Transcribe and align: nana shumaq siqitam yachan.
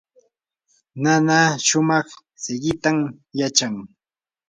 nana 1.03 1.37
shumaq 1.67 2.07
siqitam 2.43 2.97
yachan. 3.39 3.73